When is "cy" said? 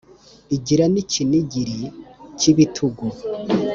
2.39-2.45